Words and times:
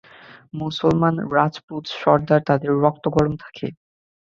মুসলমান, 0.53 1.15
রাজপুত, 1.35 1.83
সরদার 1.95 2.41
তাদের 2.49 2.71
রক্ত 2.83 3.05
গরম 3.15 3.33
থাকে। 3.43 3.67